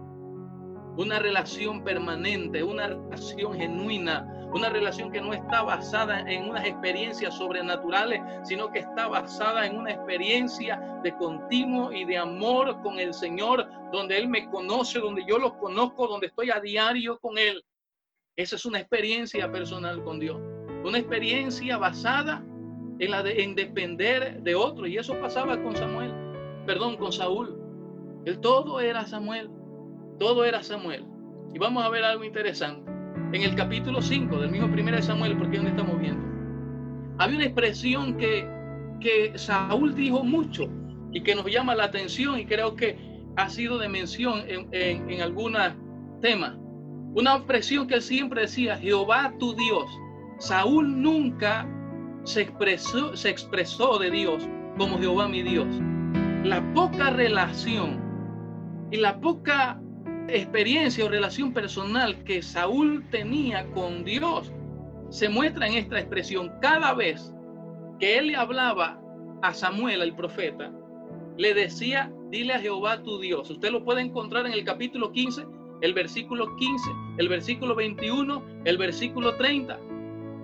[0.96, 7.34] una relación permanente, una relación genuina, una relación que no está basada en unas experiencias
[7.34, 13.14] sobrenaturales, sino que está basada en una experiencia de continuo y de amor con el
[13.14, 17.64] Señor, donde Él me conoce, donde yo lo conozco, donde estoy a diario con Él.
[18.36, 20.40] Esa es una experiencia personal con Dios,
[20.84, 22.44] una experiencia basada
[22.98, 24.86] en la de, en depender de otro.
[24.86, 26.12] Y eso pasaba con Samuel,
[26.66, 27.58] perdón, con Saúl.
[28.24, 29.50] El todo era Samuel.
[30.18, 31.04] Todo era Samuel.
[31.54, 32.90] Y vamos a ver algo interesante.
[33.32, 36.22] En el capítulo 5 del mismo primero de Samuel, porque es donde estamos viendo,
[37.18, 38.46] había una expresión que,
[39.00, 40.68] que Saúl dijo mucho
[41.12, 42.98] y que nos llama la atención y creo que
[43.36, 45.60] ha sido de mención en, en, en algunos
[46.20, 46.56] temas.
[47.14, 49.84] Una expresión que siempre decía, Jehová tu Dios.
[50.38, 51.68] Saúl nunca
[52.24, 55.66] se expresó, se expresó de Dios como Jehová mi Dios.
[56.44, 58.00] La poca relación
[58.90, 59.80] y la poca
[60.28, 64.52] experiencia o relación personal que Saúl tenía con Dios
[65.08, 66.52] se muestra en esta expresión.
[66.62, 67.34] Cada vez
[67.98, 69.00] que él le hablaba
[69.42, 70.72] a Samuel, el profeta,
[71.36, 73.50] le decía, dile a Jehová tu Dios.
[73.50, 75.44] Usted lo puede encontrar en el capítulo 15,
[75.80, 79.78] el versículo 15, el versículo 21, el versículo 30.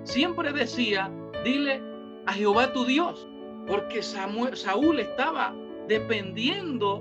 [0.04, 1.10] Siempre decía,
[1.44, 1.82] dile
[2.26, 3.28] a Jehová tu Dios,
[3.66, 5.54] porque Saúl estaba
[5.88, 7.00] dependiendo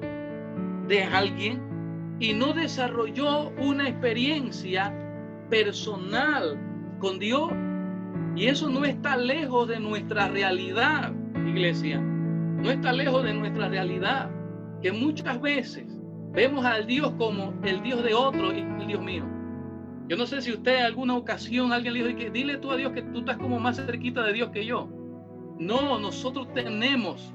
[0.87, 1.61] de alguien
[2.19, 4.93] y no desarrolló una experiencia
[5.49, 6.59] personal
[6.99, 7.51] con Dios.
[8.35, 11.13] Y eso no está lejos de nuestra realidad,
[11.47, 11.99] iglesia.
[11.99, 14.29] No está lejos de nuestra realidad.
[14.81, 15.94] Que muchas veces
[16.35, 19.23] Vemos al Dios como el Dios de otro y el Dios mío.
[20.09, 22.91] Yo no sé si usted en alguna ocasión alguien le dijo, dile tú a Dios
[22.91, 24.89] que tú estás como más cerquita de Dios que yo.
[25.57, 27.33] No, nosotros tenemos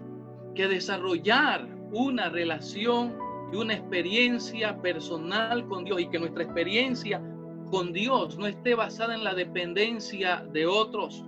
[0.54, 3.16] que desarrollar una relación
[3.50, 7.22] y una experiencia personal con Dios y que nuestra experiencia
[7.70, 11.24] con Dios no esté basada en la dependencia de otros.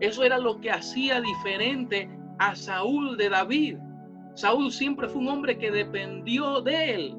[0.00, 3.76] Eso era lo que hacía diferente a Saúl de David.
[4.34, 7.16] Saúl siempre fue un hombre que dependió de él,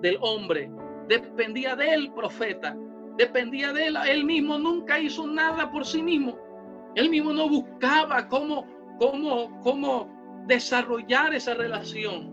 [0.00, 0.70] del hombre,
[1.08, 2.76] dependía del profeta,
[3.18, 3.96] dependía de él.
[4.08, 6.38] Él mismo nunca hizo nada por sí mismo.
[6.94, 8.66] Él mismo no buscaba cómo,
[8.98, 12.32] cómo, cómo desarrollar esa relación,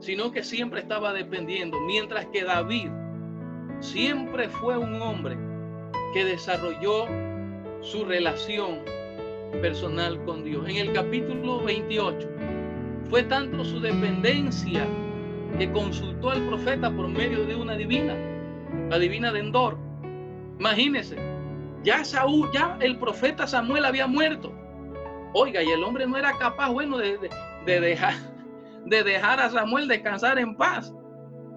[0.00, 1.80] sino que siempre estaba dependiendo.
[1.80, 2.90] Mientras que David
[3.80, 5.38] siempre fue un hombre
[6.12, 7.06] que desarrolló
[7.80, 8.80] su relación
[9.62, 10.68] personal con Dios.
[10.68, 12.28] En el capítulo 28
[13.10, 14.86] fue tanto su dependencia
[15.58, 18.14] que consultó al profeta por medio de una divina,
[18.88, 19.78] la divina de Endor.
[20.58, 21.16] Imagínense,
[21.82, 24.52] ya Saúl, ya el profeta Samuel había muerto.
[25.32, 27.18] Oiga, y el hombre no era capaz, bueno, de,
[27.66, 28.14] de dejar,
[28.86, 30.92] de dejar a Samuel descansar en paz.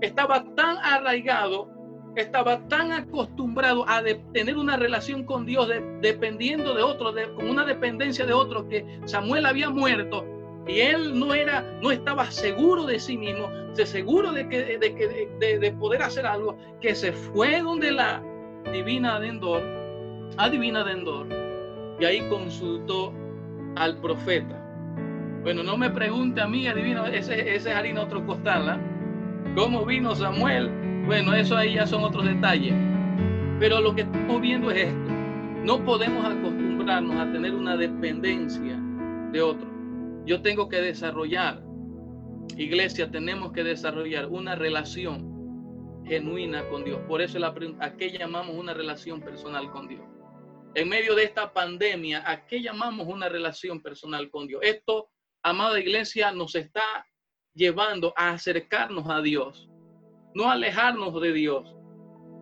[0.02, 1.78] Estaba tan arraigado
[2.22, 5.70] estaba tan acostumbrado a tener una relación con Dios
[6.02, 10.26] dependiendo de otro, de, con una dependencia de otro, que Samuel había muerto
[10.68, 15.60] y él no era, no estaba seguro de sí mismo, de seguro de que, de,
[15.60, 18.22] de, poder hacer algo, que se fue donde la
[18.72, 19.62] divina de Endor,
[20.38, 21.28] a divina de Endor,
[22.00, 23.14] y ahí consultó
[23.76, 24.64] al profeta.
[25.44, 28.80] Bueno, no me pregunte a mí, adivino, ese, ese es harina otro costal, ¿ah?
[29.56, 30.70] ¿Cómo vino Samuel?
[31.06, 32.74] Bueno, eso ahí ya son otros detalles.
[33.60, 35.12] Pero lo que estamos viendo es esto.
[35.64, 38.78] No podemos acostumbrarnos a tener una dependencia
[39.32, 39.77] de otro.
[40.28, 41.64] Yo tengo que desarrollar,
[42.56, 47.00] iglesia, tenemos que desarrollar una relación genuina con Dios.
[47.08, 50.04] Por eso la, a llamamos una relación personal con Dios.
[50.76, 54.62] En medio de esta pandemia, ¿a qué llamamos una relación personal con Dios?
[54.64, 55.10] Esto,
[55.42, 57.08] amada iglesia, nos está
[57.56, 59.68] llevando a acercarnos a Dios
[60.38, 61.76] no alejarnos de Dios.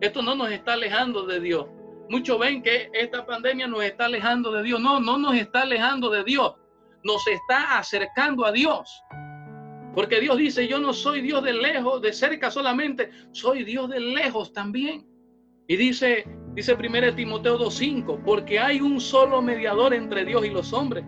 [0.02, 1.66] Esto no nos está alejando de Dios.
[2.10, 4.78] Muchos ven que esta pandemia nos está alejando de Dios.
[4.80, 6.54] No, no nos está alejando de Dios.
[7.06, 9.02] Nos está acercando a Dios.
[9.94, 14.00] Porque Dios dice, yo no soy Dios de lejos, de cerca solamente, soy Dios de
[14.00, 15.06] lejos también.
[15.68, 20.72] Y dice, dice 1 Timoteo 2.5, porque hay un solo mediador entre Dios y los
[20.72, 21.04] hombres,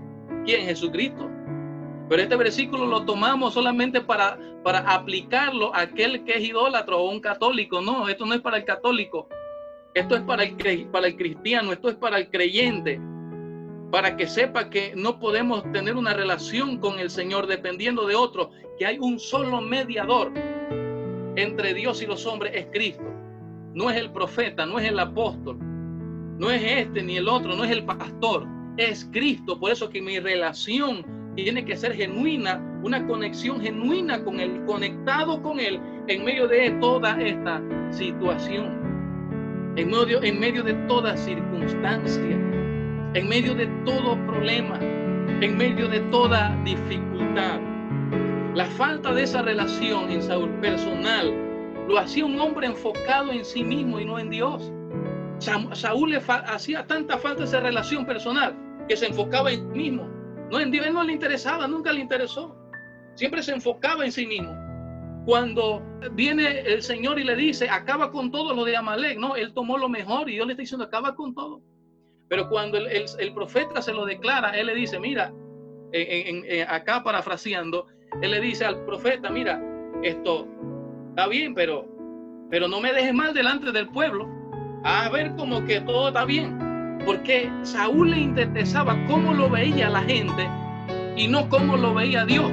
[0.47, 1.29] quien Jesucristo,
[2.09, 7.11] pero este versículo lo tomamos solamente para, para aplicarlo a aquel que es idólatra o
[7.11, 7.83] un católico.
[7.83, 9.29] No, esto no es para el católico.
[9.95, 13.01] Esto es para el, para el cristiano, esto es para el creyente.
[13.91, 18.51] Para que sepa que no podemos tener una relación con el Señor dependiendo de otro,
[18.79, 20.33] que hay un solo mediador
[21.37, 23.05] entre Dios y los hombres, es Cristo.
[23.75, 25.59] No es el profeta, no es el apóstol,
[26.39, 28.47] no es este ni el otro, no es el pastor,
[28.77, 29.59] es Cristo.
[29.59, 35.41] Por eso que mi relación tiene que ser genuina, una conexión genuina con Él, conectado
[35.43, 38.67] con Él en medio de toda esta situación,
[39.77, 42.48] en medio, en medio de toda circunstancia,
[43.15, 47.61] en medio de todo problema, en medio de toda dificultad.
[48.55, 51.33] La falta de esa relación en Saúl personal
[51.89, 54.73] lo hacía un hombre enfocado en sí mismo y no en Dios.
[55.73, 58.57] Saúl le hacía tanta falta esa relación personal
[58.89, 60.19] que se enfocaba en sí mismo
[60.51, 62.57] no, en Dios no le interesaba, nunca le interesó.
[63.15, 64.57] Siempre se enfocaba en sí mismo.
[65.27, 69.53] Cuando viene el Señor y le dice, acaba con todo lo de Amalek, no, él
[69.53, 71.61] tomó lo mejor y Dios le está diciendo, acaba con todo.
[72.29, 75.33] Pero cuando el, profeta se lo declara, él le dice, mira,
[76.69, 77.87] acá parafraseando,
[78.21, 79.61] él le dice al profeta, mira,
[80.03, 80.47] esto
[81.11, 81.87] está bien, pero,
[82.51, 84.29] pero no me dejes mal delante del pueblo.
[84.85, 87.01] A ver como que todo está bien.
[87.05, 90.49] Porque Saúl le interesaba cómo lo veía la gente
[91.17, 92.53] y no cómo lo veía Dios.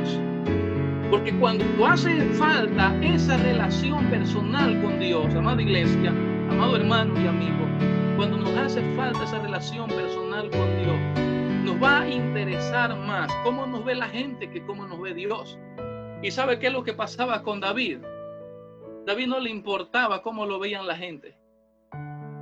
[1.09, 6.09] Porque cuando hace falta esa relación personal con Dios, amada iglesia,
[6.49, 12.01] amado hermano y amigo, cuando nos hace falta esa relación personal con Dios, nos va
[12.01, 15.57] a interesar más cómo nos ve la gente que cómo nos ve Dios.
[16.21, 17.99] ¿Y sabe qué es lo que pasaba con David?
[19.05, 21.37] David no le importaba cómo lo veían la gente.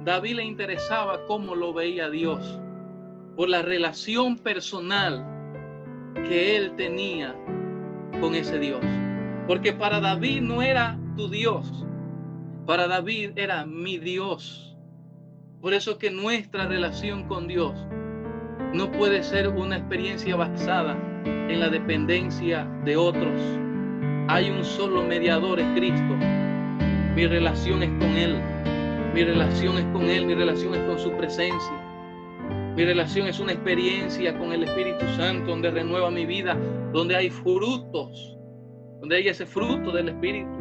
[0.03, 2.59] David le interesaba cómo lo veía Dios,
[3.35, 5.25] por la relación personal
[6.27, 7.35] que él tenía
[8.21, 8.81] con ese Dios.
[9.47, 11.85] Porque para David no era tu Dios,
[12.65, 14.72] para David era mi Dios.
[15.63, 17.73] Por eso que nuestra relación con Dios
[18.73, 23.39] no puede ser una experiencia basada en la dependencia de otros,
[24.27, 26.17] hay un solo mediador, es Cristo.
[27.15, 28.41] Mi relación es con Él.
[29.13, 30.25] Mi relación es con Él.
[30.25, 31.73] Mi relación es con su presencia.
[32.75, 36.57] Mi relación es una experiencia con el Espíritu Santo donde renueva mi vida,
[36.91, 38.37] donde hay frutos,
[38.99, 40.51] donde hay ese fruto del Espíritu,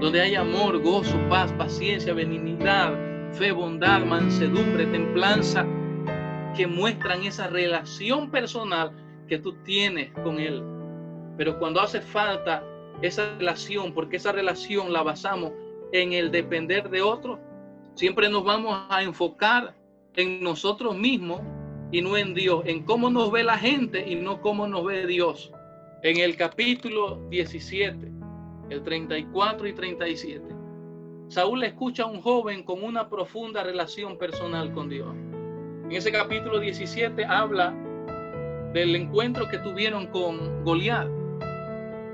[0.00, 5.66] donde hay amor, gozo, paz, paciencia, benignidad, fe, bondad, mansedumbre, templanza,
[6.56, 8.92] que muestran esa relación personal
[9.28, 10.62] que tú tienes con Él.
[11.36, 12.62] Pero cuando hace falta
[13.02, 15.52] esa relación, porque esa relación la basamos
[15.92, 17.38] en el depender de otros,
[17.94, 19.74] siempre nos vamos a enfocar
[20.16, 21.40] en nosotros mismos
[21.90, 25.06] y no en Dios, en cómo nos ve la gente y no cómo nos ve
[25.06, 25.52] Dios.
[26.02, 28.12] En el capítulo 17,
[28.70, 30.63] el 34 y 37,
[31.34, 35.08] Saúl escucha a un joven con una profunda relación personal con Dios.
[35.84, 37.74] En ese capítulo 17 habla
[38.72, 41.08] del encuentro que tuvieron con Goliat.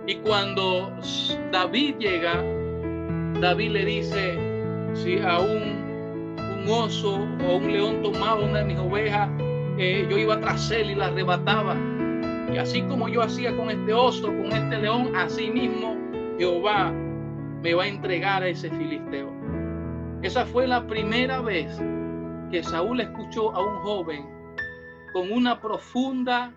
[0.06, 0.90] Y cuando
[1.52, 2.42] David llega,
[3.42, 4.38] David le dice,
[4.94, 7.16] si a un, un oso
[7.46, 9.28] o un león tomaba una de mis ovejas,
[9.76, 11.76] eh, yo iba tras él y la arrebataba.
[12.54, 15.94] Y así como yo hacía con este oso, con este león, así mismo
[16.38, 16.90] Jehová
[17.62, 19.30] me va a entregar a ese filisteo.
[20.22, 21.80] Esa fue la primera vez
[22.50, 24.26] que Saúl escuchó a un joven
[25.12, 26.54] con una profunda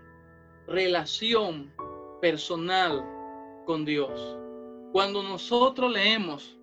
[0.68, 1.72] relación
[2.22, 3.04] personal
[3.66, 4.38] con Dios.
[4.92, 6.58] Cuando nosotros leemos,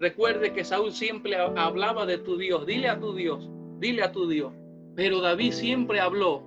[0.00, 4.28] recuerde que Saúl siempre hablaba de tu Dios, dile a tu Dios, dile a tu
[4.28, 4.52] Dios.
[4.94, 6.44] Pero David siempre habló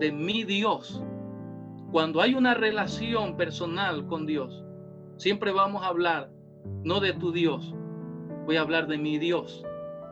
[0.00, 1.02] de mi Dios.
[1.92, 4.64] Cuando hay una relación personal con Dios,
[5.18, 6.30] siempre vamos a hablar
[6.84, 7.74] no de tu Dios,
[8.46, 9.64] voy a hablar de mi Dios.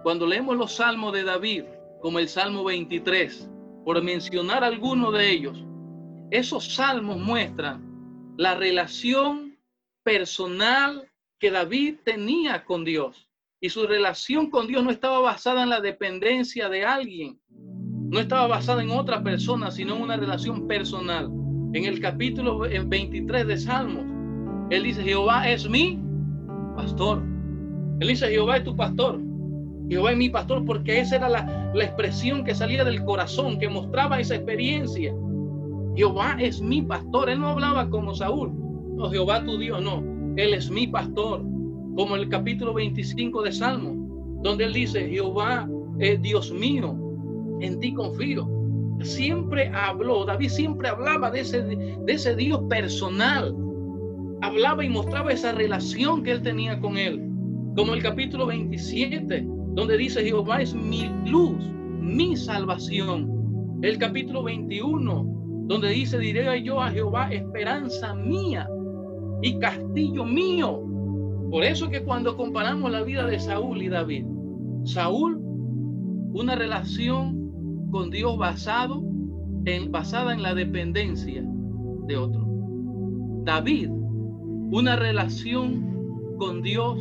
[0.02, 1.64] Cuando leemos los salmos de David,
[2.00, 3.50] como el Salmo 23,
[3.84, 5.64] por mencionar alguno de ellos,
[6.30, 7.90] esos salmos muestran
[8.36, 9.58] la relación
[10.02, 13.28] personal que David tenía con Dios.
[13.60, 18.46] Y su relación con Dios no estaba basada en la dependencia de alguien, no estaba
[18.46, 21.30] basada en otra persona, sino en una relación personal.
[21.74, 24.04] En el capítulo 23 de Salmos,
[24.70, 25.98] él dice, Jehová es mi
[26.74, 27.22] pastor.
[28.00, 29.20] Él dice, Jehová es tu pastor.
[29.88, 33.68] Jehová es mi pastor porque esa era la, la expresión que salía del corazón, que
[33.68, 35.14] mostraba esa experiencia.
[35.96, 37.28] Jehová es mi pastor.
[37.28, 38.52] Él no hablaba como Saúl.
[38.96, 40.02] No, Jehová tu Dios, no.
[40.36, 41.42] Él es mi pastor.
[41.96, 45.68] Como el capítulo 25 de Salmo, donde él dice, Jehová
[45.98, 46.96] es Dios mío,
[47.60, 48.48] en ti confío.
[49.02, 53.54] Siempre habló, David siempre hablaba de ese, de ese Dios personal.
[54.42, 57.20] Hablaba y mostraba esa relación que él tenía con él.
[57.76, 61.64] Como el capítulo 27, donde dice Jehová es mi luz,
[62.00, 63.78] mi salvación.
[63.82, 68.68] El capítulo 21, donde dice diré yo a Jehová esperanza mía
[69.42, 70.82] y castillo mío.
[71.50, 74.24] Por eso que cuando comparamos la vida de Saúl y David,
[74.84, 75.38] Saúl,
[76.32, 79.02] una relación con Dios basado
[79.64, 81.42] en, basada en la dependencia
[82.06, 82.46] de otro.
[83.44, 83.90] David,
[84.70, 86.96] una relación con Dios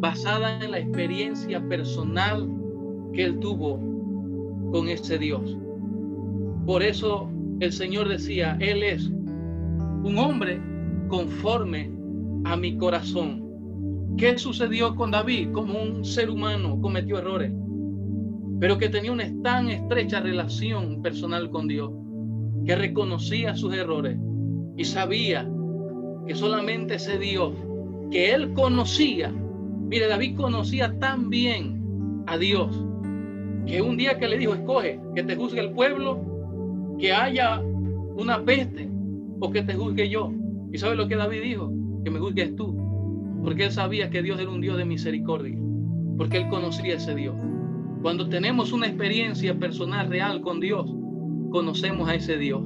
[0.00, 2.48] basada en la experiencia personal
[3.12, 3.78] que él tuvo
[4.70, 5.56] con ese Dios.
[6.66, 7.28] Por eso
[7.60, 10.60] el Señor decía, Él es un hombre
[11.08, 11.90] conforme
[12.44, 14.14] a mi corazón.
[14.16, 15.50] ¿Qué sucedió con David?
[15.52, 17.52] Como un ser humano cometió errores,
[18.60, 21.90] pero que tenía una tan estrecha relación personal con Dios,
[22.64, 24.18] que reconocía sus errores
[24.76, 25.50] y sabía
[26.30, 27.52] que solamente ese Dios
[28.12, 29.34] que él conocía
[29.90, 32.86] Mire, David conocía tan bien a Dios
[33.66, 38.44] que un día que le dijo, escoge que te juzgue el pueblo, que haya una
[38.44, 38.88] peste
[39.40, 40.32] o que te juzgue yo.
[40.72, 41.72] ¿Y sabe lo que David dijo?
[42.04, 42.76] Que me juzgues tú.
[43.42, 45.58] Porque él sabía que Dios era un Dios de misericordia.
[46.16, 47.34] Porque él conocía ese Dios.
[48.00, 50.86] Cuando tenemos una experiencia personal real con Dios,
[51.50, 52.62] conocemos a ese Dios.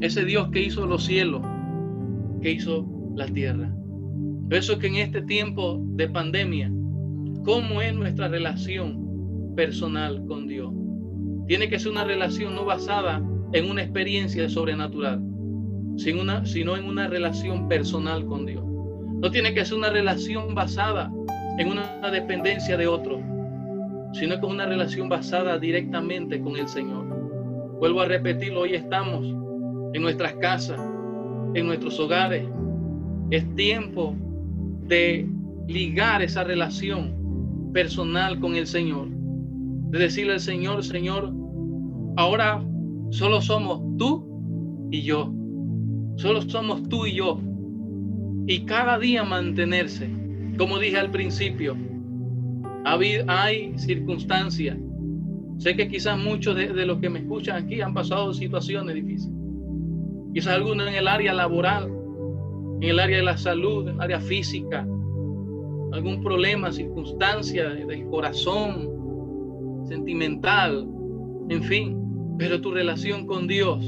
[0.00, 1.42] Ese Dios que hizo los cielos,
[2.40, 3.72] que hizo la tierra.
[4.48, 6.70] Por eso es que en este tiempo de pandemia,
[7.44, 10.72] ¿cómo es nuestra relación personal con Dios?
[11.46, 15.22] Tiene que ser una relación no basada en una experiencia sobrenatural,
[15.96, 18.64] sino en una relación personal con Dios.
[18.64, 21.12] No tiene que ser una relación basada
[21.58, 23.20] en una dependencia de otro,
[24.12, 27.06] sino que es una relación basada directamente con el Señor.
[27.78, 29.24] Vuelvo a repetirlo, hoy estamos
[29.94, 30.80] en nuestras casas,
[31.54, 32.48] en nuestros hogares.
[33.30, 34.14] Es tiempo
[34.86, 35.28] de
[35.68, 39.08] ligar esa relación personal con el Señor.
[39.90, 41.32] De decirle al Señor, Señor,
[42.16, 42.64] ahora
[43.10, 45.32] solo somos tú y yo.
[46.16, 47.40] Solo somos tú y yo.
[48.46, 50.10] y cada día mantenerse.
[50.58, 51.76] Como dije al principio,
[52.84, 54.76] hay circunstancias.
[55.58, 59.36] Sé que quizás muchos de, los que me escuchan aquí han pasado situaciones difíciles.
[60.34, 61.90] Quizás algunos en el área laboral,
[62.82, 64.80] en el área de la salud, en el área física,
[65.92, 70.88] algún problema, circunstancia del corazón, sentimental,
[71.48, 72.36] en fin.
[72.38, 73.84] Pero tu relación con Dios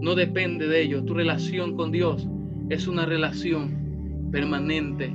[0.00, 1.04] no depende de ello.
[1.04, 2.26] Tu relación con Dios
[2.70, 5.14] es una relación permanente.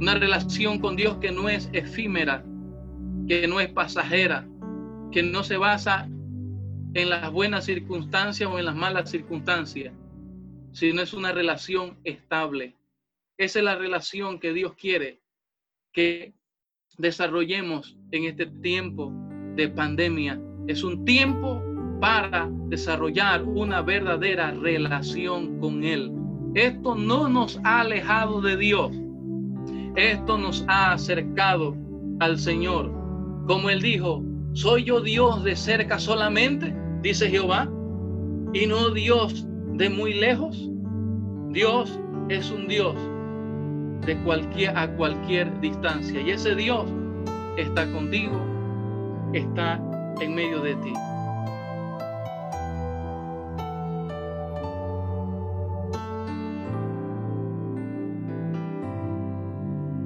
[0.00, 2.44] Una relación con Dios que no es efímera,
[3.28, 4.48] que no es pasajera,
[5.12, 6.08] que no se basa
[6.94, 9.94] en las buenas circunstancias o en las malas circunstancias,
[10.72, 12.76] sino es una relación estable.
[13.38, 15.20] Esa es la relación que Dios quiere
[15.92, 16.34] que
[16.98, 19.12] desarrollemos en este tiempo
[19.56, 20.40] de pandemia.
[20.66, 21.62] Es un tiempo
[22.00, 26.12] para desarrollar una verdadera relación con Él.
[26.54, 28.92] Esto no nos ha alejado de Dios.
[29.96, 31.76] Esto nos ha acercado
[32.20, 32.92] al Señor.
[33.46, 36.74] Como Él dijo, ¿soy yo Dios de cerca solamente?
[37.02, 37.70] Dice Jehová.
[38.52, 39.46] Y no Dios
[39.80, 40.68] de muy lejos.
[41.48, 42.94] Dios es un Dios
[44.04, 46.84] de cualquier a cualquier distancia y ese Dios
[47.56, 48.38] está contigo,
[49.32, 49.80] está
[50.20, 50.92] en medio de ti.